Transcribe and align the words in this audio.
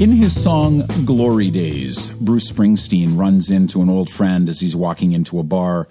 In 0.00 0.12
his 0.12 0.42
song 0.42 0.84
Glory 1.04 1.50
Days, 1.50 2.08
Bruce 2.12 2.50
Springsteen 2.50 3.18
runs 3.18 3.50
into 3.50 3.82
an 3.82 3.90
old 3.90 4.08
friend 4.08 4.48
as 4.48 4.58
he's 4.58 4.74
walking 4.74 5.12
into 5.12 5.38
a 5.38 5.42
bar. 5.42 5.88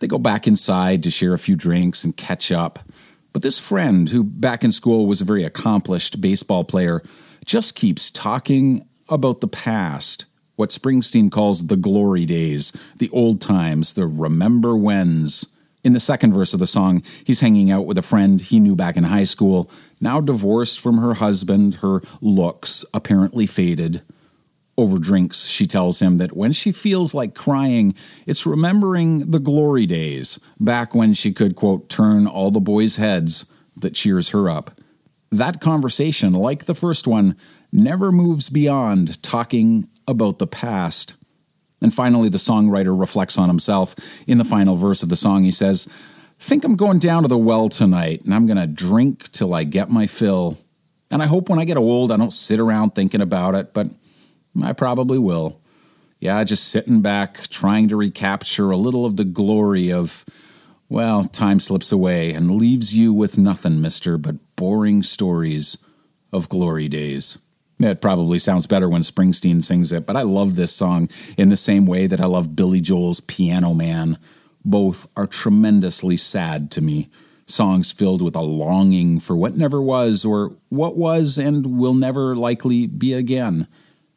They 0.00 0.08
go 0.08 0.18
back 0.18 0.48
inside 0.48 1.04
to 1.04 1.12
share 1.12 1.32
a 1.32 1.38
few 1.38 1.54
drinks 1.54 2.02
and 2.02 2.16
catch 2.16 2.50
up. 2.50 2.80
But 3.32 3.42
this 3.42 3.60
friend, 3.60 4.08
who 4.08 4.24
back 4.24 4.64
in 4.64 4.72
school 4.72 5.06
was 5.06 5.20
a 5.20 5.24
very 5.24 5.44
accomplished 5.44 6.20
baseball 6.20 6.64
player, 6.64 7.04
just 7.44 7.76
keeps 7.76 8.10
talking 8.10 8.84
about 9.08 9.40
the 9.40 9.46
past, 9.46 10.24
what 10.56 10.70
Springsteen 10.70 11.30
calls 11.30 11.68
the 11.68 11.76
glory 11.76 12.26
days, 12.26 12.76
the 12.96 13.10
old 13.10 13.40
times, 13.40 13.92
the 13.92 14.08
remember 14.08 14.76
whens. 14.76 15.51
In 15.84 15.94
the 15.94 16.00
second 16.00 16.32
verse 16.32 16.54
of 16.54 16.60
the 16.60 16.66
song, 16.66 17.02
he's 17.24 17.40
hanging 17.40 17.70
out 17.70 17.86
with 17.86 17.98
a 17.98 18.02
friend 18.02 18.40
he 18.40 18.60
knew 18.60 18.76
back 18.76 18.96
in 18.96 19.04
high 19.04 19.24
school, 19.24 19.68
now 20.00 20.20
divorced 20.20 20.78
from 20.78 20.98
her 20.98 21.14
husband, 21.14 21.76
her 21.76 22.02
looks 22.20 22.84
apparently 22.94 23.46
faded. 23.46 24.02
Over 24.78 24.98
drinks, 24.98 25.46
she 25.46 25.66
tells 25.66 26.00
him 26.00 26.16
that 26.16 26.36
when 26.36 26.52
she 26.52 26.72
feels 26.72 27.14
like 27.14 27.34
crying, 27.34 27.94
it's 28.26 28.46
remembering 28.46 29.30
the 29.30 29.40
glory 29.40 29.86
days, 29.86 30.38
back 30.58 30.94
when 30.94 31.14
she 31.14 31.32
could, 31.32 31.56
quote, 31.56 31.88
turn 31.88 32.26
all 32.26 32.50
the 32.50 32.60
boys' 32.60 32.96
heads, 32.96 33.52
that 33.76 33.94
cheers 33.94 34.30
her 34.30 34.48
up. 34.48 34.80
That 35.30 35.60
conversation, 35.60 36.32
like 36.32 36.66
the 36.66 36.74
first 36.74 37.06
one, 37.06 37.36
never 37.72 38.12
moves 38.12 38.50
beyond 38.50 39.22
talking 39.22 39.88
about 40.06 40.38
the 40.38 40.46
past. 40.46 41.16
And 41.82 41.92
finally, 41.92 42.28
the 42.28 42.38
songwriter 42.38 42.98
reflects 42.98 43.36
on 43.36 43.48
himself. 43.48 43.94
In 44.26 44.38
the 44.38 44.44
final 44.44 44.76
verse 44.76 45.02
of 45.02 45.08
the 45.08 45.16
song, 45.16 45.44
he 45.44 45.52
says, 45.52 45.92
Think 46.38 46.64
I'm 46.64 46.76
going 46.76 46.98
down 46.98 47.22
to 47.22 47.28
the 47.28 47.38
well 47.38 47.68
tonight, 47.68 48.24
and 48.24 48.34
I'm 48.34 48.46
going 48.46 48.56
to 48.56 48.66
drink 48.66 49.30
till 49.32 49.54
I 49.54 49.64
get 49.64 49.90
my 49.90 50.06
fill. 50.06 50.58
And 51.10 51.22
I 51.22 51.26
hope 51.26 51.48
when 51.48 51.58
I 51.58 51.64
get 51.64 51.76
old, 51.76 52.10
I 52.10 52.16
don't 52.16 52.32
sit 52.32 52.58
around 52.58 52.90
thinking 52.94 53.20
about 53.20 53.54
it, 53.54 53.72
but 53.72 53.88
I 54.60 54.72
probably 54.72 55.18
will. 55.18 55.60
Yeah, 56.20 56.42
just 56.44 56.68
sitting 56.68 57.02
back, 57.02 57.48
trying 57.48 57.88
to 57.88 57.96
recapture 57.96 58.70
a 58.70 58.76
little 58.76 59.04
of 59.04 59.16
the 59.16 59.24
glory 59.24 59.92
of, 59.92 60.24
well, 60.88 61.24
time 61.24 61.60
slips 61.60 61.92
away 61.92 62.32
and 62.32 62.54
leaves 62.54 62.96
you 62.96 63.12
with 63.12 63.38
nothing, 63.38 63.80
mister, 63.80 64.18
but 64.18 64.36
boring 64.56 65.02
stories 65.02 65.78
of 66.32 66.48
glory 66.48 66.88
days. 66.88 67.38
It 67.78 68.00
probably 68.00 68.38
sounds 68.38 68.66
better 68.66 68.88
when 68.88 69.02
Springsteen 69.02 69.62
sings 69.62 69.92
it, 69.92 70.06
but 70.06 70.16
I 70.16 70.22
love 70.22 70.54
this 70.54 70.74
song 70.74 71.08
in 71.36 71.48
the 71.48 71.56
same 71.56 71.86
way 71.86 72.06
that 72.06 72.20
I 72.20 72.26
love 72.26 72.54
Billy 72.54 72.80
Joel's 72.80 73.20
Piano 73.20 73.74
Man. 73.74 74.18
Both 74.64 75.08
are 75.16 75.26
tremendously 75.26 76.16
sad 76.16 76.70
to 76.72 76.80
me. 76.80 77.10
Songs 77.46 77.90
filled 77.90 78.22
with 78.22 78.36
a 78.36 78.40
longing 78.40 79.18
for 79.18 79.36
what 79.36 79.56
never 79.56 79.82
was, 79.82 80.24
or 80.24 80.56
what 80.68 80.96
was 80.96 81.38
and 81.38 81.78
will 81.78 81.94
never 81.94 82.36
likely 82.36 82.86
be 82.86 83.12
again. 83.12 83.66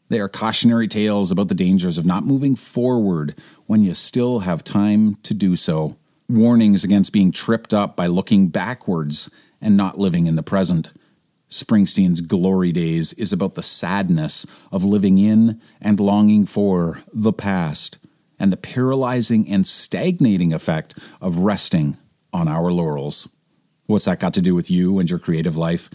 They 0.09 0.19
are 0.19 0.29
cautionary 0.29 0.87
tales 0.87 1.31
about 1.31 1.47
the 1.47 1.55
dangers 1.55 1.97
of 1.97 2.05
not 2.05 2.25
moving 2.25 2.55
forward 2.55 3.35
when 3.65 3.83
you 3.83 3.95
still 3.95 4.39
have 4.39 4.63
time 4.63 5.15
to 5.23 5.33
do 5.33 5.55
so. 5.55 5.97
Warnings 6.29 6.83
against 6.83 7.13
being 7.13 7.31
tripped 7.31 7.73
up 7.73 7.95
by 7.95 8.07
looking 8.07 8.49
backwards 8.49 9.31
and 9.59 9.75
not 9.75 9.97
living 9.97 10.27
in 10.27 10.35
the 10.35 10.43
present. 10.43 10.93
Springsteen's 11.49 12.21
Glory 12.21 12.71
Days 12.71 13.13
is 13.13 13.31
about 13.31 13.55
the 13.55 13.63
sadness 13.63 14.45
of 14.71 14.83
living 14.83 15.17
in 15.17 15.61
and 15.79 15.99
longing 15.99 16.45
for 16.45 17.01
the 17.13 17.33
past, 17.33 17.97
and 18.39 18.51
the 18.51 18.57
paralyzing 18.57 19.47
and 19.47 19.65
stagnating 19.65 20.53
effect 20.53 20.97
of 21.21 21.39
resting 21.39 21.97
on 22.33 22.47
our 22.47 22.71
laurels. 22.71 23.29
What's 23.85 24.05
that 24.05 24.19
got 24.19 24.33
to 24.33 24.41
do 24.41 24.55
with 24.55 24.69
you 24.69 24.99
and 24.99 25.09
your 25.09 25.19
creative 25.19 25.57
life? 25.57 25.89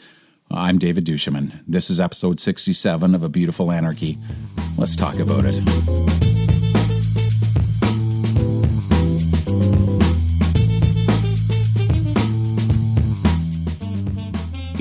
I'm 0.51 0.79
David 0.79 1.05
Duchemin. 1.05 1.63
This 1.67 1.91
is 1.91 2.01
episode 2.01 2.41
67 2.41 3.15
of 3.15 3.23
A 3.23 3.29
Beautiful 3.29 3.71
Anarchy. 3.71 4.19
Let's 4.77 4.97
talk 4.97 5.19
about 5.19 5.45
it. 5.47 6.30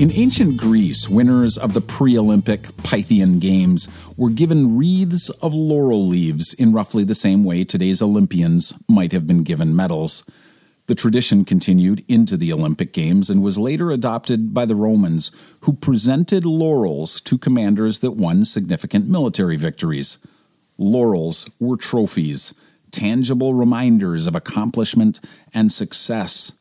In 0.00 0.10
ancient 0.14 0.56
Greece, 0.56 1.10
winners 1.10 1.58
of 1.58 1.74
the 1.74 1.82
pre 1.82 2.16
Olympic 2.16 2.74
Pythian 2.78 3.38
Games 3.38 3.86
were 4.16 4.30
given 4.30 4.78
wreaths 4.78 5.28
of 5.42 5.52
laurel 5.52 6.08
leaves 6.08 6.54
in 6.54 6.72
roughly 6.72 7.04
the 7.04 7.14
same 7.14 7.44
way 7.44 7.64
today's 7.64 8.00
Olympians 8.00 8.72
might 8.88 9.12
have 9.12 9.26
been 9.26 9.42
given 9.42 9.76
medals. 9.76 10.24
The 10.86 10.94
tradition 10.94 11.44
continued 11.44 12.02
into 12.08 12.38
the 12.38 12.50
Olympic 12.50 12.94
Games 12.94 13.28
and 13.28 13.42
was 13.42 13.58
later 13.58 13.90
adopted 13.90 14.54
by 14.54 14.64
the 14.64 14.74
Romans, 14.74 15.32
who 15.64 15.74
presented 15.74 16.46
laurels 16.46 17.20
to 17.20 17.36
commanders 17.36 18.00
that 18.00 18.12
won 18.12 18.46
significant 18.46 19.06
military 19.06 19.58
victories. 19.58 20.16
Laurels 20.78 21.50
were 21.60 21.76
trophies, 21.76 22.54
tangible 22.90 23.52
reminders 23.52 24.26
of 24.26 24.34
accomplishment 24.34 25.20
and 25.52 25.70
success. 25.70 26.58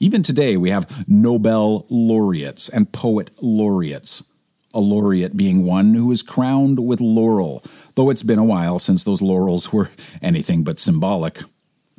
Even 0.00 0.22
today, 0.22 0.56
we 0.56 0.70
have 0.70 1.08
Nobel 1.08 1.86
laureates 1.88 2.68
and 2.68 2.90
poet 2.90 3.30
laureates. 3.40 4.28
A 4.72 4.80
laureate 4.80 5.36
being 5.36 5.64
one 5.64 5.94
who 5.94 6.10
is 6.10 6.22
crowned 6.22 6.84
with 6.84 7.00
laurel, 7.00 7.62
though 7.94 8.10
it's 8.10 8.24
been 8.24 8.40
a 8.40 8.44
while 8.44 8.80
since 8.80 9.04
those 9.04 9.22
laurels 9.22 9.72
were 9.72 9.90
anything 10.20 10.64
but 10.64 10.80
symbolic. 10.80 11.42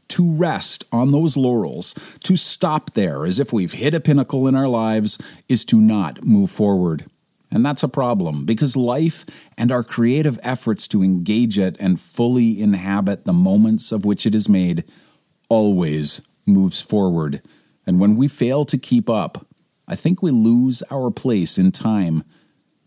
To 0.09 0.29
rest 0.29 0.83
on 0.91 1.11
those 1.11 1.37
laurels, 1.37 1.93
to 2.25 2.35
stop 2.35 2.93
there 2.93 3.25
as 3.25 3.39
if 3.39 3.53
we've 3.53 3.73
hit 3.73 3.93
a 3.93 4.01
pinnacle 4.01 4.45
in 4.45 4.55
our 4.55 4.67
lives, 4.67 5.17
is 5.47 5.63
to 5.65 5.79
not 5.79 6.25
move 6.25 6.51
forward. 6.51 7.05
And 7.49 7.65
that's 7.65 7.83
a 7.83 7.87
problem 7.87 8.45
because 8.45 8.75
life 8.75 9.23
and 9.57 9.71
our 9.71 9.83
creative 9.83 10.37
efforts 10.43 10.89
to 10.89 11.01
engage 11.01 11.57
it 11.57 11.77
and 11.79 11.99
fully 11.99 12.61
inhabit 12.61 13.23
the 13.23 13.33
moments 13.33 13.93
of 13.93 14.03
which 14.03 14.25
it 14.25 14.35
is 14.35 14.49
made 14.49 14.83
always 15.47 16.27
moves 16.45 16.81
forward 16.81 17.41
and 17.85 17.99
when 17.99 18.15
we 18.15 18.27
fail 18.27 18.65
to 18.65 18.77
keep 18.77 19.09
up, 19.09 19.45
I 19.87 19.95
think 19.95 20.21
we 20.21 20.31
lose 20.31 20.81
our 20.91 21.11
place 21.11 21.57
in 21.57 21.71
time. 21.71 22.23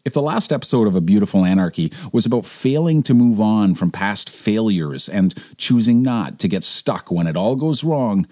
If 0.04 0.14
the 0.14 0.22
last 0.22 0.52
episode 0.52 0.88
of 0.88 0.96
A 0.96 1.00
Beautiful 1.00 1.44
Anarchy 1.44 1.92
was 2.12 2.24
about 2.24 2.44
failing 2.44 3.02
to 3.02 3.14
move 3.14 3.40
on 3.40 3.74
from 3.74 3.90
past 3.90 4.30
failures 4.30 5.08
and 5.08 5.34
choosing 5.58 6.02
not 6.02 6.38
to 6.40 6.48
get 6.48 6.64
stuck 6.64 7.10
when 7.10 7.26
it 7.26 7.36
all 7.36 7.56
goes 7.56 7.84
wrong, 7.84 8.26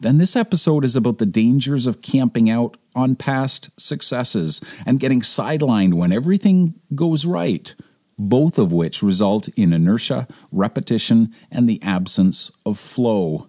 then 0.00 0.18
this 0.18 0.36
episode 0.36 0.84
is 0.84 0.96
about 0.96 1.18
the 1.18 1.26
dangers 1.26 1.86
of 1.86 2.02
camping 2.02 2.50
out 2.50 2.76
on 2.94 3.16
past 3.16 3.70
successes 3.78 4.60
and 4.84 5.00
getting 5.00 5.20
sidelined 5.20 5.94
when 5.94 6.12
everything 6.12 6.74
goes 6.94 7.24
right, 7.24 7.74
both 8.18 8.58
of 8.58 8.72
which 8.72 9.02
result 9.02 9.48
in 9.56 9.72
inertia, 9.72 10.28
repetition, 10.52 11.34
and 11.50 11.68
the 11.68 11.82
absence 11.82 12.50
of 12.66 12.78
flow. 12.78 13.48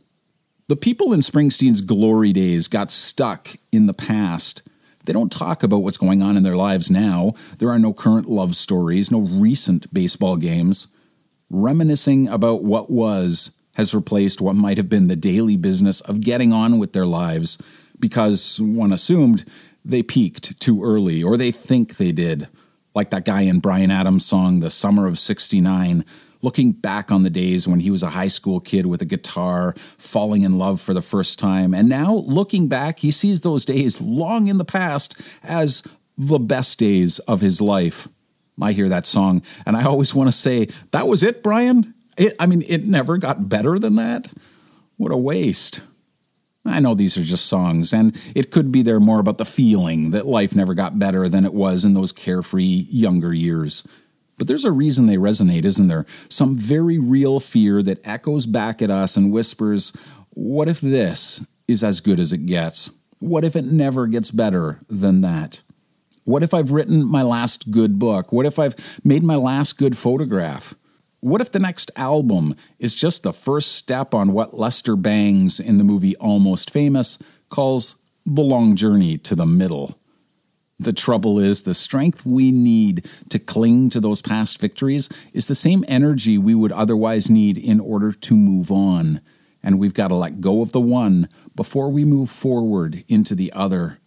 The 0.68 0.76
people 0.76 1.14
in 1.14 1.20
Springsteen's 1.20 1.82
glory 1.82 2.34
days 2.34 2.68
got 2.68 2.90
stuck 2.90 3.50
in 3.72 3.86
the 3.86 3.94
past. 3.94 4.64
They 5.06 5.14
don't 5.14 5.32
talk 5.32 5.62
about 5.62 5.84
what's 5.84 5.98
going 5.98 6.24
on 6.24 6.38
in 6.38 6.42
their 6.42 6.56
lives 6.56 6.90
now. 6.90 7.34
There 7.60 7.70
are 7.70 7.78
no 7.78 7.94
current 7.94 8.28
love 8.28 8.56
stories, 8.56 9.12
no 9.12 9.20
recent 9.20 9.94
baseball 9.94 10.38
games. 10.38 10.88
Reminiscing 11.52 12.28
about 12.28 12.64
what 12.64 12.90
was 12.90 13.62
has 13.74 13.94
replaced 13.94 14.42
what 14.42 14.56
might 14.56 14.78
have 14.78 14.90
been 14.90 15.08
the 15.08 15.16
daily 15.16 15.56
business 15.56 16.02
of 16.02 16.22
getting 16.22 16.52
on 16.52 16.80
with 16.80 16.94
their 16.94 17.06
lives 17.06 17.62
because 18.00 18.60
one 18.60 18.92
assumed 18.92 19.46
they 19.84 20.02
peaked 20.02 20.60
too 20.60 20.84
early 20.84 21.22
or 21.22 21.38
they 21.38 21.52
think 21.52 21.98
they 21.98 22.12
did. 22.12 22.48
Like 22.96 23.12
that 23.12 23.26
guy 23.26 23.42
in 23.42 23.60
Bryan 23.60 23.92
Adams' 23.92 24.26
song, 24.26 24.62
The 24.62 24.72
Summer 24.72 25.06
of 25.06 25.20
69, 25.20 26.06
looking 26.46 26.72
back 26.72 27.12
on 27.12 27.24
the 27.24 27.30
days 27.30 27.68
when 27.68 27.80
he 27.82 27.90
was 27.90 28.04
a 28.04 28.12
high 28.12 28.30
school 28.30 28.60
kid 28.62 28.86
with 28.86 29.02
a 29.02 29.06
guitar, 29.06 29.74
falling 29.98 30.44
in 30.44 30.60
love 30.60 30.80
for 30.80 30.94
the 30.94 31.02
first 31.02 31.40
time. 31.40 31.74
And 31.74 31.90
now, 31.90 32.14
looking 32.14 32.68
back, 32.70 33.00
he 33.00 33.10
sees 33.10 33.42
those 33.42 33.66
days 33.66 34.00
long 34.00 34.48
in 34.48 34.58
the 34.58 34.64
past 34.64 35.20
as 35.44 35.84
the 36.18 36.38
best 36.38 36.78
days 36.80 37.18
of 37.20 37.42
his 37.42 37.60
life. 37.60 38.08
I 38.62 38.72
hear 38.72 38.88
that 38.88 39.08
song, 39.08 39.42
and 39.66 39.76
I 39.76 39.84
always 39.84 40.14
want 40.16 40.28
to 40.28 40.32
say, 40.32 40.68
That 40.92 41.08
was 41.08 41.24
it, 41.24 41.44
Bryan? 41.44 41.94
It, 42.16 42.36
I 42.40 42.46
mean, 42.46 42.64
it 42.68 42.86
never 42.86 43.18
got 43.18 43.50
better 43.50 43.78
than 43.78 43.96
that? 43.96 44.32
What 44.98 45.12
a 45.12 45.18
waste. 45.18 45.82
I 46.64 46.80
know 46.80 46.94
these 46.94 47.18
are 47.18 47.24
just 47.24 47.48
songs, 47.48 47.92
and 47.92 48.16
it 48.34 48.52
could 48.52 48.72
be 48.72 48.82
there 48.82 49.00
more 49.00 49.20
about 49.20 49.40
the 49.40 49.46
feeling 49.46 50.12
that 50.12 50.26
life 50.26 50.56
never 50.56 50.74
got 50.74 50.98
better 50.98 51.28
than 51.28 51.44
it 51.44 51.54
was 51.54 51.86
in 51.86 51.96
those 51.96 52.12
carefree 52.12 52.88
younger 52.90 53.34
years. 53.34 53.86
But 54.38 54.48
there's 54.48 54.66
a 54.66 54.72
reason 54.72 55.06
they 55.06 55.18
resonate, 55.18 55.66
isn't 55.66 55.88
there? 55.88 56.06
Some 56.30 56.58
very 56.58 56.98
real 56.98 57.40
fear 57.40 57.82
that 57.84 58.06
echoes 58.06 58.46
back 58.46 58.82
at 58.82 58.92
us 58.92 59.16
and 59.16 59.32
whispers, 59.32 59.96
What 60.32 60.68
if 60.68 60.82
this 60.82 61.46
is 61.68 61.84
as 61.84 62.00
good 62.02 62.20
as 62.20 62.34
it 62.34 62.46
gets? 62.46 62.92
What 63.20 63.46
if 63.46 63.56
it 63.56 63.66
never 63.66 64.08
gets 64.08 64.32
better 64.32 64.82
than 64.90 65.22
that? 65.22 65.62
What 66.26 66.44
if 66.44 66.54
I've 66.54 66.72
written 66.72 67.06
my 67.06 67.22
last 67.22 67.72
good 67.72 67.98
book? 68.00 68.34
What 68.34 68.46
if 68.46 68.60
I've 68.60 69.00
made 69.04 69.24
my 69.24 69.36
last 69.36 69.78
good 69.78 69.96
photograph? 69.96 70.74
What 71.22 71.42
if 71.42 71.52
the 71.52 71.60
next 71.60 71.92
album 71.96 72.56
is 72.78 72.94
just 72.94 73.24
the 73.24 73.34
first 73.34 73.74
step 73.74 74.14
on 74.14 74.34
what 74.34 74.58
Lester 74.58 74.96
Bangs 74.96 75.60
in 75.60 75.78
the 75.78 75.84
movie 75.84 76.16
Almost 76.18 76.72
Famous 76.72 77.22
calls 77.50 78.04
the 78.26 78.42
long 78.42 78.76
journey 78.76 79.18
to 79.20 79.36
the 79.36 79.46
middle? 79.46 80.00
The 80.80 80.94
trouble 80.94 81.40
is, 81.40 81.62
the 81.62 81.74
strength 81.74 82.26
we 82.26 82.52
need 82.52 83.08
to 83.30 83.40
cling 83.40 83.90
to 83.92 84.02
those 84.02 84.22
past 84.22 84.60
victories 84.60 85.10
is 85.34 85.46
the 85.46 85.56
same 85.56 85.86
energy 85.88 86.38
we 86.38 86.54
would 86.54 86.74
otherwise 86.74 87.30
need 87.30 87.58
in 87.58 87.80
order 87.80 88.12
to 88.12 88.36
move 88.36 88.72
on. 88.72 89.22
And 89.64 89.80
we've 89.80 89.94
got 89.94 90.10
to 90.10 90.16
let 90.16 90.42
go 90.42 90.62
of 90.62 90.74
the 90.74 90.82
one 90.82 91.30
before 91.56 91.90
we 91.90 92.04
move 92.04 92.30
forward 92.30 93.04
into 93.08 93.36
the 93.36 93.54
other. 93.54 94.00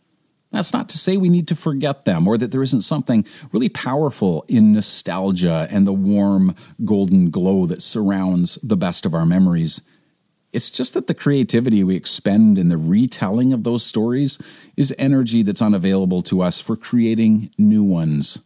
That's 0.52 0.72
not 0.72 0.88
to 0.90 0.98
say 0.98 1.16
we 1.16 1.28
need 1.28 1.48
to 1.48 1.54
forget 1.54 2.04
them 2.04 2.28
or 2.28 2.38
that 2.38 2.52
there 2.52 2.62
isn't 2.62 2.82
something 2.82 3.26
really 3.52 3.68
powerful 3.68 4.44
in 4.48 4.72
nostalgia 4.72 5.68
and 5.70 5.86
the 5.86 5.92
warm 5.92 6.54
golden 6.84 7.30
glow 7.30 7.66
that 7.66 7.82
surrounds 7.82 8.56
the 8.62 8.76
best 8.76 9.04
of 9.04 9.14
our 9.14 9.26
memories. 9.26 9.88
It's 10.52 10.70
just 10.70 10.94
that 10.94 11.06
the 11.06 11.14
creativity 11.14 11.84
we 11.84 11.94
expend 11.94 12.56
in 12.56 12.68
the 12.68 12.78
retelling 12.78 13.52
of 13.52 13.64
those 13.64 13.84
stories 13.84 14.38
is 14.76 14.94
energy 14.98 15.42
that's 15.42 15.60
unavailable 15.60 16.22
to 16.22 16.40
us 16.40 16.58
for 16.60 16.74
creating 16.74 17.50
new 17.58 17.84
ones. 17.84 18.44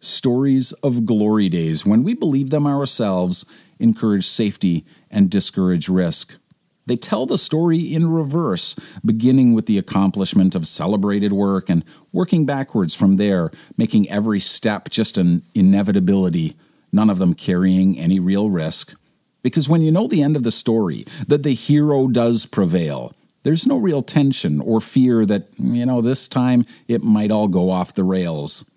Stories 0.00 0.72
of 0.72 1.06
glory 1.06 1.48
days, 1.48 1.86
when 1.86 2.04
we 2.04 2.14
believe 2.14 2.50
them 2.50 2.66
ourselves, 2.66 3.46
encourage 3.78 4.26
safety 4.26 4.84
and 5.10 5.30
discourage 5.30 5.88
risk. 5.88 6.36
They 6.84 6.96
tell 6.96 7.26
the 7.26 7.38
story 7.38 7.80
in 7.80 8.10
reverse, 8.10 8.74
beginning 9.04 9.54
with 9.54 9.66
the 9.66 9.78
accomplishment 9.78 10.54
of 10.54 10.66
celebrated 10.66 11.32
work 11.32 11.68
and 11.68 11.84
working 12.12 12.46
backwards 12.46 12.94
from 12.94 13.16
there, 13.16 13.50
making 13.76 14.08
every 14.08 14.40
step 14.40 14.90
just 14.90 15.18
an 15.18 15.42
inevitability, 15.54 16.56
none 16.92 17.10
of 17.10 17.18
them 17.18 17.34
carrying 17.34 17.98
any 17.98 18.20
real 18.20 18.50
risk. 18.50 18.94
Because 19.42 19.68
when 19.68 19.82
you 19.82 19.90
know 19.90 20.06
the 20.06 20.22
end 20.22 20.36
of 20.36 20.42
the 20.42 20.50
story, 20.50 21.06
that 21.26 21.42
the 21.42 21.54
hero 21.54 22.08
does 22.08 22.46
prevail, 22.46 23.12
there's 23.44 23.66
no 23.66 23.76
real 23.76 24.02
tension 24.02 24.60
or 24.60 24.80
fear 24.80 25.24
that, 25.24 25.48
you 25.58 25.86
know, 25.86 26.00
this 26.00 26.28
time 26.28 26.64
it 26.88 27.02
might 27.02 27.30
all 27.30 27.48
go 27.48 27.70
off 27.70 27.94
the 27.94 28.04
rails. 28.04 28.70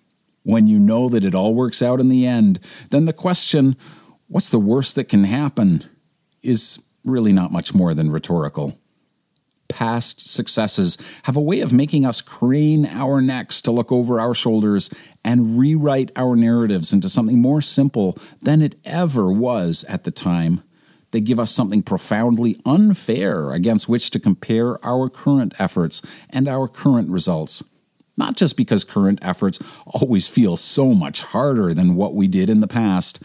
When 0.44 0.68
you 0.68 0.80
know 0.80 1.10
that 1.10 1.26
it 1.26 1.36
all 1.36 1.54
works 1.54 1.82
out 1.82 2.00
in 2.00 2.10
the 2.10 2.26
end, 2.26 2.60
then 2.90 3.06
the 3.06 3.14
question, 3.14 3.76
what's 4.28 4.50
the 4.50 4.60
worst 4.60 4.96
that 4.96 5.06
can 5.06 5.24
happen, 5.24 5.84
is 6.42 6.82
really 7.04 7.34
not 7.34 7.52
much 7.52 7.74
more 7.74 7.94
than 7.94 8.12
rhetorical. 8.12 8.78
Past 9.72 10.28
successes 10.28 10.98
have 11.24 11.36
a 11.36 11.42
way 11.42 11.62
of 11.62 11.74
making 11.74 12.06
us 12.06 12.22
crane 12.22 12.86
our 12.86 13.22
necks 13.22 13.62
to 13.64 13.72
look 13.72 13.92
over 13.92 14.20
our 14.20 14.34
shoulders 14.34 14.90
and 15.24 15.58
rewrite 15.58 16.12
our 16.16 16.36
narratives 16.36 16.94
into 16.94 17.10
something 17.10 17.42
more 17.42 17.62
simple 17.62 18.18
than 18.42 18.62
it 18.62 18.76
ever 18.86 19.32
was 19.32 19.84
at 19.86 20.04
the 20.04 20.12
time. 20.12 20.62
They 21.12 21.22
give 21.22 21.40
us 21.40 21.52
something 21.52 21.84
profoundly 21.84 22.60
unfair 22.66 23.52
against 23.52 23.90
which 23.90 24.12
to 24.12 24.20
compare 24.20 24.84
our 24.86 25.10
current 25.10 25.54
efforts 25.60 26.02
and 26.30 26.48
our 26.48 26.68
current 26.68 27.10
results. 27.10 27.64
Not 28.18 28.36
just 28.36 28.58
because 28.58 28.84
current 28.84 29.20
efforts 29.22 29.60
always 29.86 30.28
feel 30.28 30.58
so 30.58 30.94
much 30.94 31.22
harder 31.22 31.74
than 31.74 31.96
what 31.96 32.14
we 32.14 32.28
did 32.28 32.50
in 32.50 32.60
the 32.60 32.68
past, 32.68 33.22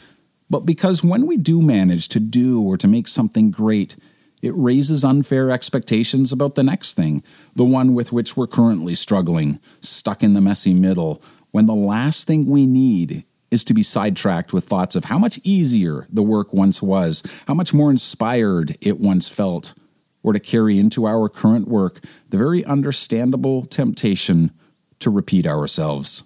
but 0.48 0.60
because 0.60 1.02
when 1.02 1.26
we 1.26 1.36
do 1.36 1.60
manage 1.60 2.08
to 2.08 2.20
do 2.20 2.62
or 2.62 2.76
to 2.76 2.88
make 2.88 3.08
something 3.08 3.50
great, 3.50 3.96
it 4.42 4.52
raises 4.54 5.04
unfair 5.04 5.50
expectations 5.50 6.32
about 6.32 6.54
the 6.54 6.62
next 6.62 6.94
thing, 6.94 7.22
the 7.54 7.64
one 7.64 7.94
with 7.94 8.12
which 8.12 8.36
we're 8.36 8.46
currently 8.46 8.94
struggling, 8.94 9.58
stuck 9.80 10.22
in 10.22 10.34
the 10.34 10.40
messy 10.40 10.74
middle, 10.74 11.22
when 11.50 11.66
the 11.66 11.74
last 11.74 12.26
thing 12.26 12.46
we 12.46 12.66
need 12.66 13.24
is 13.50 13.64
to 13.64 13.74
be 13.74 13.82
sidetracked 13.82 14.52
with 14.52 14.64
thoughts 14.64 14.96
of 14.96 15.04
how 15.04 15.18
much 15.18 15.40
easier 15.44 16.06
the 16.10 16.22
work 16.22 16.52
once 16.52 16.82
was, 16.82 17.22
how 17.46 17.54
much 17.54 17.72
more 17.72 17.90
inspired 17.90 18.76
it 18.80 19.00
once 19.00 19.28
felt, 19.28 19.74
or 20.22 20.32
to 20.32 20.40
carry 20.40 20.78
into 20.78 21.06
our 21.06 21.28
current 21.28 21.68
work 21.68 22.00
the 22.28 22.36
very 22.36 22.64
understandable 22.64 23.64
temptation 23.64 24.50
to 24.98 25.10
repeat 25.10 25.46
ourselves. 25.46 26.24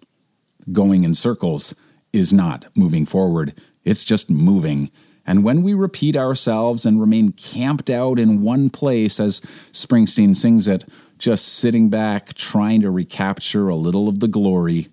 Going 0.72 1.04
in 1.04 1.14
circles 1.14 1.74
is 2.12 2.32
not 2.32 2.64
moving 2.74 3.04
forward. 3.04 3.54
It's 3.84 4.04
just 4.04 4.30
moving. 4.30 4.90
And 5.26 5.44
when 5.44 5.62
we 5.62 5.74
repeat 5.74 6.16
ourselves 6.16 6.86
and 6.86 7.00
remain 7.00 7.32
camped 7.32 7.90
out 7.90 8.18
in 8.18 8.42
one 8.42 8.70
place, 8.70 9.20
as 9.20 9.40
Springsteen 9.72 10.36
sings 10.36 10.66
it, 10.66 10.84
just 11.18 11.46
sitting 11.46 11.90
back 11.90 12.34
trying 12.34 12.80
to 12.80 12.90
recapture 12.90 13.68
a 13.68 13.76
little 13.76 14.08
of 14.08 14.20
the 14.20 14.28
glory, 14.28 14.88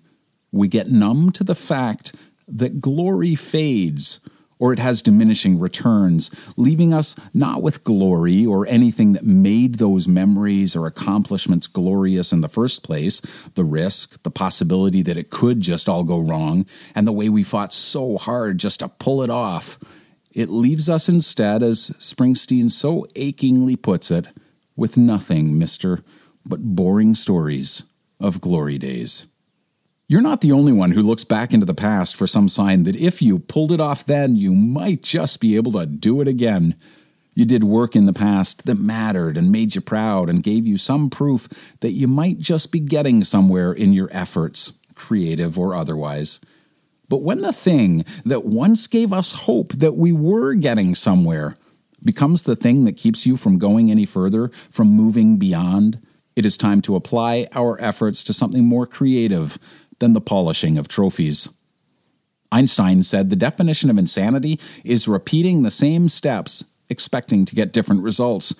we 0.52 0.68
get 0.68 0.90
numb 0.90 1.32
to 1.32 1.44
the 1.44 1.54
fact 1.54 2.14
that 2.46 2.80
glory 2.80 3.34
fades 3.34 4.20
or 4.58 4.72
it 4.72 4.78
has 4.78 5.02
diminishing 5.02 5.58
returns, 5.58 6.30
leaving 6.56 6.92
us 6.92 7.14
not 7.32 7.62
with 7.62 7.84
glory 7.84 8.44
or 8.44 8.66
anything 8.66 9.12
that 9.12 9.24
made 9.24 9.76
those 9.76 10.08
memories 10.08 10.74
or 10.74 10.86
accomplishments 10.86 11.66
glorious 11.66 12.32
in 12.32 12.40
the 12.40 12.48
first 12.48 12.82
place 12.82 13.20
the 13.54 13.64
risk, 13.64 14.22
the 14.22 14.30
possibility 14.30 15.02
that 15.02 15.16
it 15.16 15.30
could 15.30 15.60
just 15.60 15.88
all 15.88 16.04
go 16.04 16.18
wrong, 16.18 16.66
and 16.94 17.06
the 17.06 17.12
way 17.12 17.28
we 17.28 17.42
fought 17.42 17.72
so 17.72 18.18
hard 18.18 18.58
just 18.58 18.80
to 18.80 18.88
pull 18.88 19.22
it 19.22 19.30
off. 19.30 19.78
It 20.38 20.50
leaves 20.50 20.88
us 20.88 21.08
instead, 21.08 21.64
as 21.64 21.90
Springsteen 21.98 22.70
so 22.70 23.08
achingly 23.16 23.74
puts 23.74 24.12
it, 24.12 24.28
with 24.76 24.96
nothing, 24.96 25.58
mister, 25.58 26.04
but 26.46 26.62
boring 26.62 27.16
stories 27.16 27.82
of 28.20 28.40
glory 28.40 28.78
days. 28.78 29.26
You're 30.06 30.22
not 30.22 30.40
the 30.40 30.52
only 30.52 30.70
one 30.70 30.92
who 30.92 31.02
looks 31.02 31.24
back 31.24 31.52
into 31.52 31.66
the 31.66 31.74
past 31.74 32.14
for 32.14 32.28
some 32.28 32.48
sign 32.48 32.84
that 32.84 32.94
if 32.94 33.20
you 33.20 33.40
pulled 33.40 33.72
it 33.72 33.80
off 33.80 34.06
then, 34.06 34.36
you 34.36 34.54
might 34.54 35.02
just 35.02 35.40
be 35.40 35.56
able 35.56 35.72
to 35.72 35.86
do 35.86 36.20
it 36.20 36.28
again. 36.28 36.76
You 37.34 37.44
did 37.44 37.64
work 37.64 37.96
in 37.96 38.06
the 38.06 38.12
past 38.12 38.64
that 38.66 38.78
mattered 38.78 39.36
and 39.36 39.50
made 39.50 39.74
you 39.74 39.80
proud 39.80 40.30
and 40.30 40.40
gave 40.40 40.64
you 40.64 40.78
some 40.78 41.10
proof 41.10 41.48
that 41.80 41.94
you 41.94 42.06
might 42.06 42.38
just 42.38 42.70
be 42.70 42.78
getting 42.78 43.24
somewhere 43.24 43.72
in 43.72 43.92
your 43.92 44.08
efforts, 44.12 44.78
creative 44.94 45.58
or 45.58 45.74
otherwise. 45.74 46.38
But 47.08 47.22
when 47.22 47.40
the 47.40 47.52
thing 47.52 48.04
that 48.24 48.44
once 48.44 48.86
gave 48.86 49.12
us 49.12 49.32
hope 49.32 49.72
that 49.74 49.96
we 49.96 50.12
were 50.12 50.54
getting 50.54 50.94
somewhere 50.94 51.54
becomes 52.04 52.42
the 52.42 52.56
thing 52.56 52.84
that 52.84 52.96
keeps 52.96 53.26
you 53.26 53.36
from 53.36 53.58
going 53.58 53.90
any 53.90 54.06
further, 54.06 54.50
from 54.70 54.88
moving 54.88 55.36
beyond, 55.38 56.00
it 56.36 56.46
is 56.46 56.56
time 56.56 56.80
to 56.82 56.96
apply 56.96 57.48
our 57.52 57.80
efforts 57.80 58.22
to 58.24 58.32
something 58.32 58.64
more 58.64 58.86
creative, 58.86 59.58
than 59.98 60.12
the 60.12 60.20
polishing 60.20 60.78
of 60.78 60.88
trophies. 60.88 61.48
Einstein 62.50 63.02
said 63.02 63.28
the 63.28 63.36
definition 63.36 63.90
of 63.90 63.98
insanity 63.98 64.58
is 64.84 65.08
repeating 65.08 65.62
the 65.62 65.70
same 65.70 66.08
steps, 66.08 66.64
expecting 66.88 67.44
to 67.44 67.54
get 67.54 67.72
different 67.72 68.02
results. 68.02 68.54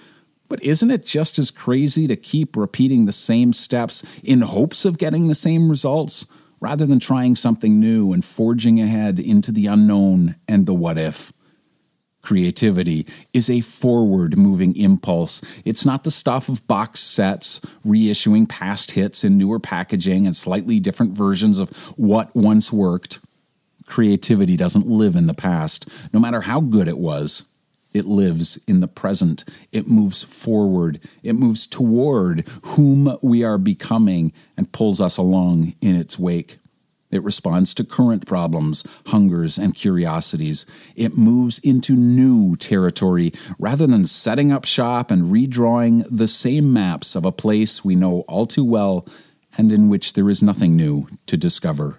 But 0.48 0.62
isn't 0.62 0.90
it 0.90 1.06
just 1.06 1.38
as 1.38 1.50
crazy 1.50 2.06
to 2.06 2.16
keep 2.16 2.56
repeating 2.56 3.04
the 3.04 3.12
same 3.12 3.52
steps 3.52 4.04
in 4.22 4.40
hopes 4.40 4.84
of 4.84 4.98
getting 4.98 5.28
the 5.28 5.34
same 5.34 5.70
results, 5.70 6.26
rather 6.60 6.86
than 6.86 6.98
trying 6.98 7.36
something 7.36 7.78
new 7.80 8.12
and 8.12 8.24
forging 8.24 8.80
ahead 8.80 9.18
into 9.18 9.52
the 9.52 9.66
unknown 9.66 10.36
and 10.46 10.66
the 10.66 10.74
what 10.74 10.98
if? 10.98 11.32
Creativity 12.20 13.06
is 13.32 13.48
a 13.48 13.60
forward 13.60 14.36
moving 14.36 14.76
impulse. 14.76 15.40
It's 15.64 15.86
not 15.86 16.04
the 16.04 16.10
stuff 16.10 16.48
of 16.48 16.66
box 16.66 17.00
sets, 17.00 17.60
reissuing 17.86 18.48
past 18.48 18.90
hits 18.90 19.24
in 19.24 19.38
newer 19.38 19.60
packaging 19.60 20.26
and 20.26 20.36
slightly 20.36 20.80
different 20.80 21.12
versions 21.12 21.58
of 21.58 21.70
what 21.96 22.34
once 22.34 22.72
worked. 22.72 23.20
Creativity 23.86 24.56
doesn't 24.56 24.86
live 24.86 25.16
in 25.16 25.26
the 25.26 25.34
past, 25.34 25.88
no 26.12 26.20
matter 26.20 26.42
how 26.42 26.60
good 26.60 26.88
it 26.88 26.98
was. 26.98 27.44
It 27.98 28.06
lives 28.06 28.62
in 28.66 28.80
the 28.80 28.88
present. 28.88 29.44
It 29.72 29.88
moves 29.88 30.22
forward. 30.22 31.00
It 31.22 31.34
moves 31.34 31.66
toward 31.66 32.46
whom 32.62 33.18
we 33.22 33.42
are 33.42 33.58
becoming 33.58 34.32
and 34.56 34.72
pulls 34.72 35.00
us 35.00 35.16
along 35.16 35.74
in 35.80 35.96
its 35.96 36.18
wake. 36.18 36.58
It 37.10 37.24
responds 37.24 37.72
to 37.74 37.84
current 37.84 38.26
problems, 38.26 38.86
hungers, 39.06 39.58
and 39.58 39.74
curiosities. 39.74 40.66
It 40.94 41.16
moves 41.16 41.58
into 41.58 41.94
new 41.94 42.54
territory 42.56 43.32
rather 43.58 43.86
than 43.86 44.06
setting 44.06 44.52
up 44.52 44.64
shop 44.64 45.10
and 45.10 45.32
redrawing 45.32 46.06
the 46.10 46.28
same 46.28 46.72
maps 46.72 47.16
of 47.16 47.24
a 47.24 47.32
place 47.32 47.84
we 47.84 47.96
know 47.96 48.20
all 48.28 48.46
too 48.46 48.64
well 48.64 49.08
and 49.56 49.72
in 49.72 49.88
which 49.88 50.12
there 50.12 50.28
is 50.28 50.42
nothing 50.42 50.76
new 50.76 51.08
to 51.26 51.36
discover. 51.36 51.98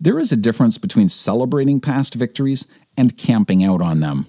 There 0.00 0.18
is 0.18 0.32
a 0.32 0.36
difference 0.36 0.78
between 0.78 1.08
celebrating 1.08 1.80
past 1.80 2.14
victories 2.14 2.66
and 2.96 3.16
camping 3.16 3.64
out 3.64 3.82
on 3.82 4.00
them. 4.00 4.26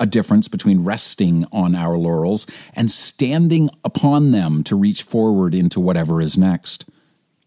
A 0.00 0.06
difference 0.06 0.48
between 0.48 0.82
resting 0.82 1.44
on 1.52 1.76
our 1.76 1.96
laurels 1.96 2.46
and 2.74 2.90
standing 2.90 3.68
upon 3.84 4.30
them 4.30 4.64
to 4.64 4.74
reach 4.74 5.02
forward 5.02 5.54
into 5.54 5.78
whatever 5.78 6.20
is 6.20 6.38
next. 6.38 6.86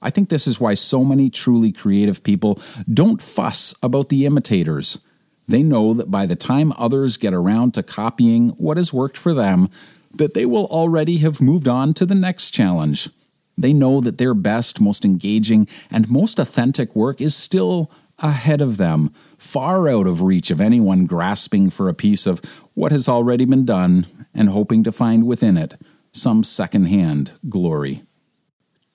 I 0.03 0.11
think 0.11 0.29
this 0.29 0.47
is 0.47 0.59
why 0.59 0.75
so 0.75 1.03
many 1.03 1.29
truly 1.29 1.71
creative 1.71 2.23
people 2.23 2.61
don't 2.93 3.21
fuss 3.21 3.73
about 3.81 4.09
the 4.09 4.25
imitators. 4.25 5.03
They 5.47 5.63
know 5.63 5.93
that 5.95 6.11
by 6.11 6.25
the 6.25 6.35
time 6.35 6.73
others 6.77 7.17
get 7.17 7.33
around 7.33 7.73
to 7.73 7.83
copying 7.83 8.49
what 8.49 8.77
has 8.77 8.93
worked 8.93 9.17
for 9.17 9.33
them, 9.33 9.69
that 10.13 10.33
they 10.33 10.45
will 10.45 10.67
already 10.67 11.17
have 11.17 11.41
moved 11.41 11.67
on 11.67 11.93
to 11.95 12.05
the 12.05 12.15
next 12.15 12.51
challenge. 12.51 13.09
They 13.57 13.73
know 13.73 13.99
that 14.01 14.17
their 14.17 14.33
best, 14.33 14.79
most 14.79 15.05
engaging, 15.05 15.67
and 15.89 16.09
most 16.09 16.39
authentic 16.39 16.95
work 16.95 17.19
is 17.19 17.35
still 17.35 17.89
ahead 18.23 18.61
of 18.61 18.77
them, 18.77 19.13
far 19.37 19.87
out 19.87 20.07
of 20.07 20.23
reach 20.23 20.49
of 20.49 20.61
anyone 20.61 21.05
grasping 21.05 21.69
for 21.69 21.89
a 21.89 21.93
piece 21.93 22.25
of 22.25 22.39
what 22.73 22.91
has 22.91 23.07
already 23.07 23.45
been 23.45 23.65
done 23.65 24.07
and 24.33 24.49
hoping 24.49 24.83
to 24.83 24.91
find 24.91 25.27
within 25.27 25.57
it 25.57 25.75
some 26.11 26.43
second-hand 26.43 27.33
glory. 27.49 28.01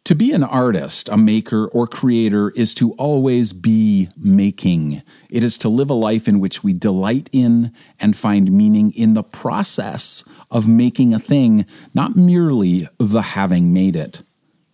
To 0.04 0.14
be 0.14 0.32
an 0.32 0.42
artist, 0.42 1.10
a 1.10 1.18
maker, 1.18 1.66
or 1.66 1.86
creator 1.86 2.48
is 2.56 2.72
to 2.76 2.92
always 2.92 3.52
be 3.52 4.08
making. 4.16 5.02
It 5.28 5.44
is 5.44 5.58
to 5.58 5.68
live 5.68 5.90
a 5.90 5.94
life 5.94 6.26
in 6.26 6.40
which 6.40 6.64
we 6.64 6.72
delight 6.72 7.28
in 7.30 7.74
and 8.00 8.16
find 8.16 8.50
meaning 8.50 8.90
in 8.92 9.12
the 9.12 9.22
process 9.22 10.24
of 10.50 10.66
making 10.66 11.12
a 11.12 11.18
thing, 11.18 11.66
not 11.92 12.16
merely 12.16 12.88
the 12.96 13.20
having 13.20 13.74
made 13.74 13.96
it. 13.96 14.22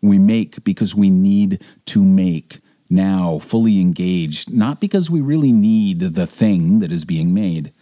We 0.00 0.20
make 0.20 0.62
because 0.62 0.94
we 0.94 1.10
need 1.10 1.60
to 1.86 2.04
make 2.04 2.60
now, 2.90 3.38
fully 3.38 3.80
engaged, 3.80 4.52
not 4.52 4.80
because 4.80 5.10
we 5.10 5.20
really 5.20 5.52
need 5.52 6.00
the 6.00 6.26
thing 6.26 6.78
that 6.80 6.92
is 6.92 7.04
being 7.04 7.32
made 7.32 7.72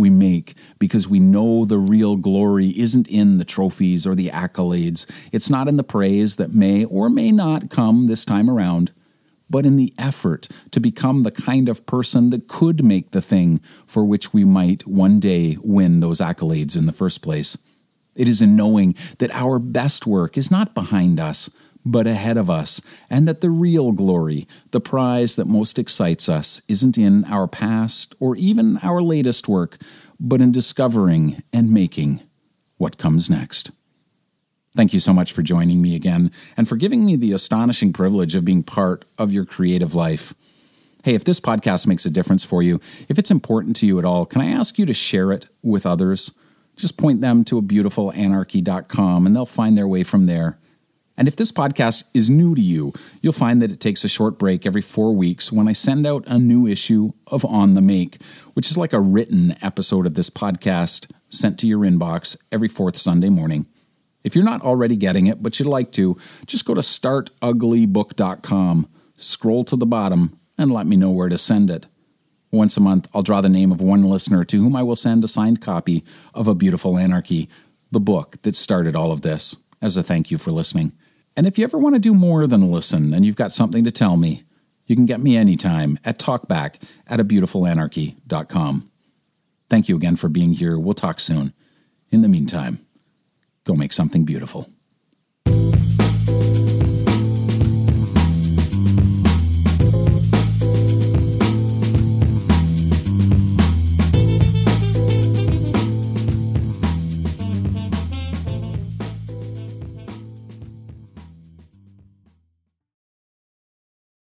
we 0.00 0.10
make 0.10 0.54
because 0.78 1.06
we 1.06 1.20
know 1.20 1.64
the 1.64 1.78
real 1.78 2.16
glory 2.16 2.70
isn't 2.70 3.06
in 3.08 3.38
the 3.38 3.44
trophies 3.44 4.06
or 4.06 4.14
the 4.14 4.30
accolades. 4.30 5.08
It's 5.30 5.50
not 5.50 5.68
in 5.68 5.76
the 5.76 5.84
praise 5.84 6.36
that 6.36 6.54
may 6.54 6.84
or 6.84 7.10
may 7.10 7.30
not 7.30 7.70
come 7.70 8.06
this 8.06 8.24
time 8.24 8.48
around, 8.48 8.92
but 9.48 9.66
in 9.66 9.76
the 9.76 9.92
effort 9.98 10.48
to 10.70 10.80
become 10.80 11.22
the 11.22 11.30
kind 11.30 11.68
of 11.68 11.86
person 11.86 12.30
that 12.30 12.48
could 12.48 12.82
make 12.82 13.10
the 13.10 13.20
thing 13.20 13.58
for 13.84 14.04
which 14.04 14.32
we 14.32 14.44
might 14.44 14.86
one 14.86 15.20
day 15.20 15.58
win 15.62 16.00
those 16.00 16.20
accolades 16.20 16.76
in 16.76 16.86
the 16.86 16.92
first 16.92 17.22
place. 17.22 17.58
It 18.14 18.26
is 18.26 18.40
in 18.40 18.56
knowing 18.56 18.94
that 19.18 19.30
our 19.32 19.58
best 19.58 20.06
work 20.06 20.38
is 20.38 20.50
not 20.50 20.74
behind 20.74 21.20
us, 21.20 21.50
but 21.84 22.06
ahead 22.06 22.36
of 22.36 22.50
us, 22.50 22.80
and 23.08 23.26
that 23.26 23.40
the 23.40 23.50
real 23.50 23.92
glory, 23.92 24.46
the 24.70 24.80
prize 24.80 25.36
that 25.36 25.46
most 25.46 25.78
excites 25.78 26.28
us, 26.28 26.62
isn't 26.68 26.98
in 26.98 27.24
our 27.24 27.48
past 27.48 28.14
or 28.20 28.36
even 28.36 28.78
our 28.82 29.00
latest 29.00 29.48
work, 29.48 29.78
but 30.18 30.40
in 30.40 30.52
discovering 30.52 31.42
and 31.52 31.72
making 31.72 32.20
what 32.76 32.98
comes 32.98 33.30
next. 33.30 33.70
Thank 34.76 34.94
you 34.94 35.00
so 35.00 35.12
much 35.12 35.32
for 35.32 35.42
joining 35.42 35.82
me 35.82 35.96
again 35.96 36.30
and 36.56 36.68
for 36.68 36.76
giving 36.76 37.04
me 37.04 37.16
the 37.16 37.32
astonishing 37.32 37.92
privilege 37.92 38.34
of 38.34 38.44
being 38.44 38.62
part 38.62 39.04
of 39.18 39.32
your 39.32 39.44
creative 39.44 39.94
life. 39.94 40.32
Hey, 41.02 41.14
if 41.14 41.24
this 41.24 41.40
podcast 41.40 41.86
makes 41.86 42.06
a 42.06 42.10
difference 42.10 42.44
for 42.44 42.62
you, 42.62 42.80
if 43.08 43.18
it's 43.18 43.30
important 43.30 43.74
to 43.76 43.86
you 43.86 43.98
at 43.98 44.04
all, 44.04 44.26
can 44.26 44.42
I 44.42 44.50
ask 44.50 44.78
you 44.78 44.86
to 44.86 44.94
share 44.94 45.32
it 45.32 45.46
with 45.62 45.86
others? 45.86 46.32
Just 46.76 46.98
point 46.98 47.20
them 47.20 47.42
to 47.44 47.58
a 47.58 47.62
beautifulanarchy.com 47.62 49.26
and 49.26 49.34
they'll 49.34 49.46
find 49.46 49.76
their 49.76 49.88
way 49.88 50.04
from 50.04 50.26
there. 50.26 50.58
And 51.20 51.28
if 51.28 51.36
this 51.36 51.52
podcast 51.52 52.04
is 52.14 52.28
new 52.30 52.54
to 52.54 52.62
you, 52.62 52.94
you'll 53.20 53.34
find 53.34 53.60
that 53.60 53.70
it 53.70 53.78
takes 53.78 54.04
a 54.04 54.08
short 54.08 54.38
break 54.38 54.64
every 54.64 54.80
four 54.80 55.14
weeks 55.14 55.52
when 55.52 55.68
I 55.68 55.74
send 55.74 56.06
out 56.06 56.24
a 56.26 56.38
new 56.38 56.66
issue 56.66 57.12
of 57.26 57.44
On 57.44 57.74
the 57.74 57.82
Make, 57.82 58.22
which 58.54 58.70
is 58.70 58.78
like 58.78 58.94
a 58.94 59.02
written 59.02 59.54
episode 59.60 60.06
of 60.06 60.14
this 60.14 60.30
podcast 60.30 61.10
sent 61.28 61.58
to 61.58 61.66
your 61.66 61.80
inbox 61.80 62.38
every 62.50 62.68
fourth 62.68 62.96
Sunday 62.96 63.28
morning. 63.28 63.66
If 64.24 64.34
you're 64.34 64.46
not 64.46 64.62
already 64.62 64.96
getting 64.96 65.26
it, 65.26 65.42
but 65.42 65.60
you'd 65.60 65.68
like 65.68 65.92
to, 65.92 66.16
just 66.46 66.64
go 66.64 66.72
to 66.72 66.80
startuglybook.com, 66.80 68.88
scroll 69.18 69.64
to 69.64 69.76
the 69.76 69.84
bottom, 69.84 70.38
and 70.56 70.70
let 70.70 70.86
me 70.86 70.96
know 70.96 71.10
where 71.10 71.28
to 71.28 71.36
send 71.36 71.68
it. 71.68 71.86
Once 72.50 72.78
a 72.78 72.80
month, 72.80 73.08
I'll 73.12 73.20
draw 73.20 73.42
the 73.42 73.50
name 73.50 73.72
of 73.72 73.82
one 73.82 74.04
listener 74.04 74.42
to 74.44 74.56
whom 74.56 74.74
I 74.74 74.82
will 74.82 74.96
send 74.96 75.22
a 75.22 75.28
signed 75.28 75.60
copy 75.60 76.02
of 76.32 76.48
A 76.48 76.54
Beautiful 76.54 76.96
Anarchy, 76.96 77.50
the 77.90 78.00
book 78.00 78.40
that 78.40 78.56
started 78.56 78.96
all 78.96 79.12
of 79.12 79.20
this, 79.20 79.54
as 79.82 79.98
a 79.98 80.02
thank 80.02 80.30
you 80.30 80.38
for 80.38 80.50
listening. 80.50 80.92
And 81.40 81.46
if 81.46 81.56
you 81.56 81.64
ever 81.64 81.78
want 81.78 81.94
to 81.94 81.98
do 81.98 82.12
more 82.12 82.46
than 82.46 82.70
listen 82.70 83.14
and 83.14 83.24
you've 83.24 83.34
got 83.34 83.50
something 83.50 83.82
to 83.84 83.90
tell 83.90 84.18
me, 84.18 84.44
you 84.84 84.94
can 84.94 85.06
get 85.06 85.22
me 85.22 85.38
anytime 85.38 85.98
at 86.04 86.18
talkback 86.18 86.74
at 87.06 87.18
a 87.18 87.24
beautifulanarchy.com. 87.24 88.90
Thank 89.70 89.88
you 89.88 89.96
again 89.96 90.16
for 90.16 90.28
being 90.28 90.52
here. 90.52 90.78
We'll 90.78 90.92
talk 90.92 91.18
soon. 91.18 91.54
In 92.10 92.20
the 92.20 92.28
meantime, 92.28 92.84
go 93.64 93.72
make 93.72 93.94
something 93.94 94.26
beautiful. 94.26 94.70